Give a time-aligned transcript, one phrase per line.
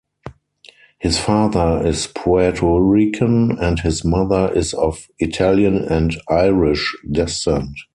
[0.97, 7.77] His father is Puerto Rican and his mother is of Italian and Irish descent.